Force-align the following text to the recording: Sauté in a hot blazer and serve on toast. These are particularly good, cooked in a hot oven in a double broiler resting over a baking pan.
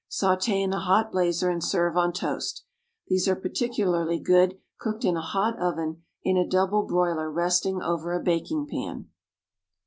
Sauté 0.09 0.63
in 0.63 0.73
a 0.73 0.79
hot 0.79 1.11
blazer 1.11 1.51
and 1.51 1.63
serve 1.63 1.95
on 1.95 2.11
toast. 2.11 2.63
These 3.07 3.27
are 3.27 3.35
particularly 3.35 4.17
good, 4.17 4.57
cooked 4.79 5.05
in 5.05 5.15
a 5.15 5.21
hot 5.21 5.59
oven 5.59 6.01
in 6.23 6.37
a 6.37 6.47
double 6.49 6.81
broiler 6.87 7.31
resting 7.31 7.83
over 7.83 8.11
a 8.11 8.19
baking 8.23 8.65
pan. 8.65 9.09